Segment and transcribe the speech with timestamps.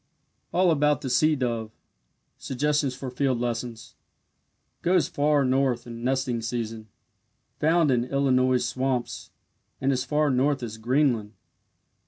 [0.51, 1.69] ALL ABOUT THE SEA DOVE
[2.39, 3.93] SUGGESTIONS FOR FIELD LESSONS
[4.81, 6.87] Goes far north in nesting season.
[7.59, 9.29] Found in Illinois swamps,
[9.79, 11.33] and as far north as Greenland.